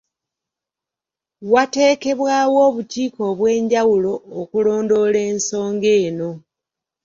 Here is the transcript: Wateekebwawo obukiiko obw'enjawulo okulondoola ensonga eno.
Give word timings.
Wateekebwawo 1.53 2.57
obukiiko 2.69 3.19
obw'enjawulo 3.31 4.13
okulondoola 4.39 5.19
ensonga 5.31 5.89
eno. 6.07 6.29